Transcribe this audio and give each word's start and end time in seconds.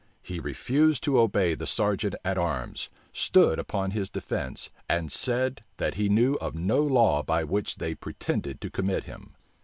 He 0.23 0.39
refused 0.39 1.03
to 1.03 1.19
obey 1.19 1.53
the 1.53 1.67
serjeant 1.67 2.15
at 2.25 2.35
arms, 2.35 2.89
stood 3.13 3.59
upon 3.59 3.91
his 3.91 4.09
defence, 4.09 4.71
and 4.89 5.11
said 5.11 5.61
that 5.77 5.93
he 5.93 6.09
knew 6.09 6.33
of 6.41 6.55
no 6.55 6.81
law 6.81 7.21
by 7.21 7.43
which 7.43 7.75
they 7.75 7.93
pretended 7.93 8.59
to 8.61 8.71
commit 8.71 9.03
him. 9.03 9.35